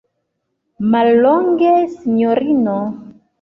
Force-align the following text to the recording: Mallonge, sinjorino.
Mallonge, 0.95 1.75
sinjorino. 1.99 2.79